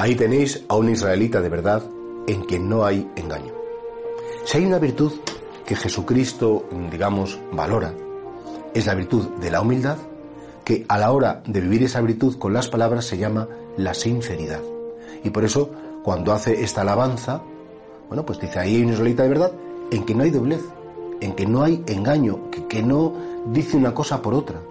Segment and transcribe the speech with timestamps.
[0.00, 1.82] Ahí tenéis a un israelita de verdad
[2.26, 3.52] en quien no hay engaño.
[4.46, 5.12] Si hay una virtud
[5.66, 7.92] que Jesucristo, digamos, valora,
[8.72, 9.98] es la virtud de la humildad,
[10.64, 14.62] que a la hora de vivir esa virtud con las palabras se llama la sinceridad.
[15.22, 15.70] Y por eso,
[16.02, 17.42] cuando hace esta alabanza,
[18.08, 19.52] bueno, pues dice, ahí hay un israelita de verdad
[19.90, 20.62] en que no hay doblez,
[21.20, 23.12] en que no hay engaño, que, que no
[23.52, 24.62] dice una cosa por otra.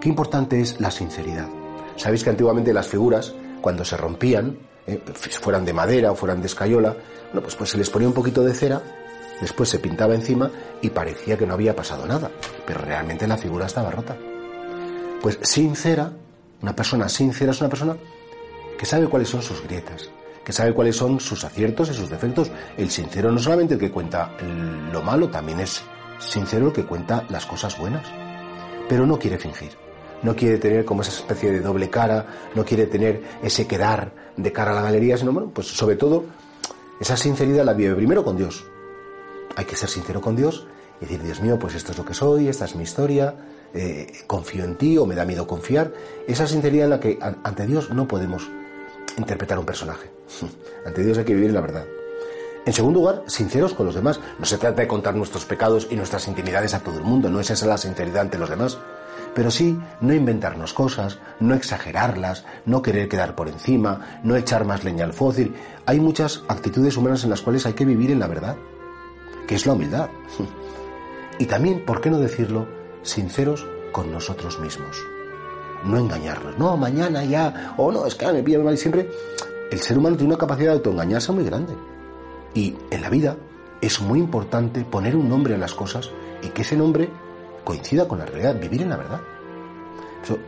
[0.00, 1.48] Qué importante es la sinceridad.
[1.96, 5.00] Sabéis que antiguamente las figuras, cuando se rompían, eh,
[5.40, 8.42] fueran de madera o fueran de escayola, bueno, pues, pues se les ponía un poquito
[8.42, 8.80] de cera,
[9.40, 10.50] después se pintaba encima
[10.80, 12.30] y parecía que no había pasado nada,
[12.66, 14.16] pero realmente la figura estaba rota.
[15.20, 16.12] Pues sincera,
[16.62, 17.96] una persona sincera es una persona
[18.78, 20.10] que sabe cuáles son sus grietas,
[20.44, 22.50] que sabe cuáles son sus aciertos y sus defectos.
[22.76, 24.32] El sincero no solamente el que cuenta
[24.92, 25.82] lo malo, también es
[26.18, 28.06] sincero el que cuenta las cosas buenas,
[28.88, 29.87] pero no quiere fingir
[30.22, 34.52] no quiere tener como esa especie de doble cara, no quiere tener ese quedar de
[34.52, 36.24] cara a la galería, sino, bueno, pues sobre todo,
[37.00, 38.64] esa sinceridad la vive primero con Dios.
[39.56, 40.66] Hay que ser sincero con Dios
[41.00, 43.34] y decir, Dios mío, pues esto es lo que soy, esta es mi historia,
[43.74, 45.92] eh, confío en ti o me da miedo confiar.
[46.26, 48.48] Esa sinceridad en la que ante Dios no podemos
[49.16, 50.10] interpretar un personaje.
[50.86, 51.84] ante Dios hay que vivir la verdad.
[52.66, 54.20] En segundo lugar, sinceros con los demás.
[54.38, 57.40] No se trata de contar nuestros pecados y nuestras intimidades a todo el mundo, no
[57.40, 58.78] es esa la sinceridad ante los demás
[59.34, 64.84] pero sí no inventarnos cosas, no exagerarlas, no querer quedar por encima, no echar más
[64.84, 65.54] leña al fósil.
[65.86, 68.56] Hay muchas actitudes humanas en las cuales hay que vivir en la verdad,
[69.46, 70.08] que es la humildad.
[71.40, 72.66] Y también, ¿por qué no decirlo?
[73.02, 74.96] Sinceros con nosotros mismos.
[75.84, 76.58] No engañarnos.
[76.58, 77.74] No, mañana ya.
[77.76, 78.76] O no, es que me pilla mal.
[78.76, 79.08] Siempre
[79.70, 81.74] el ser humano tiene una capacidad de autoengañarse muy grande.
[82.54, 83.36] Y en la vida
[83.80, 86.10] es muy importante poner un nombre a las cosas
[86.42, 87.08] y que ese nombre
[87.68, 89.20] coincida con la realidad, vivir en la verdad.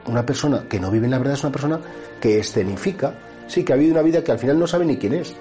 [0.07, 1.79] Una persona que no vive en la verdad es una persona
[2.19, 3.13] que escenifica,
[3.47, 5.35] sí, que ha vivido una vida que al final no sabe ni quién es,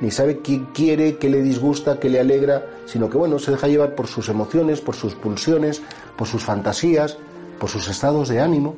[0.00, 3.68] ni sabe qué quiere, qué le disgusta, qué le alegra, sino que bueno, se deja
[3.68, 5.80] llevar por sus emociones, por sus pulsiones,
[6.18, 7.16] por sus fantasías,
[7.60, 8.74] por sus estados de ánimo.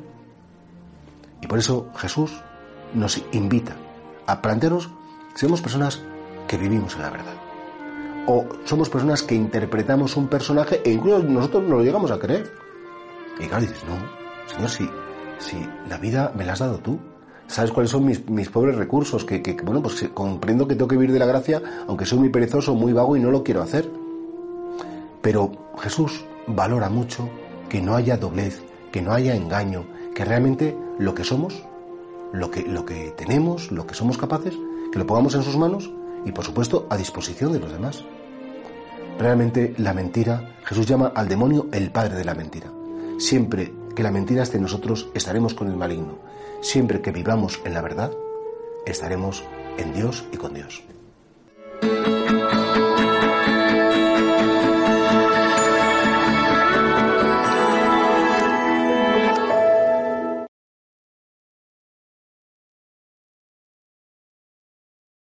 [1.41, 2.39] Y por eso Jesús
[2.93, 3.75] nos invita
[4.27, 4.91] a plantearnos
[5.33, 6.03] si personas
[6.47, 7.52] que vivimos en la verdad
[8.27, 12.51] o somos personas que interpretamos un personaje e incluso nosotros no lo llegamos a creer.
[13.39, 13.95] Y claro, dices, no,
[14.47, 14.89] Señor, si,
[15.39, 16.99] si la vida me la has dado tú,
[17.47, 20.97] sabes cuáles son mis, mis pobres recursos, que, que, bueno, pues comprendo que tengo que
[20.97, 23.89] vivir de la gracia, aunque soy muy perezoso, muy vago y no lo quiero hacer.
[25.21, 27.29] Pero Jesús valora mucho
[27.69, 31.63] que no haya doblez, que no haya engaño, que realmente lo que somos,
[32.31, 34.55] lo que, lo que tenemos, lo que somos capaces,
[34.91, 35.91] que lo pongamos en sus manos
[36.25, 38.03] y por supuesto a disposición de los demás.
[39.19, 42.71] Realmente la mentira, Jesús llama al demonio el padre de la mentira.
[43.19, 46.17] Siempre que la mentira esté en nosotros, estaremos con el maligno.
[46.61, 48.11] Siempre que vivamos en la verdad,
[48.85, 49.43] estaremos
[49.77, 50.83] en Dios y con Dios.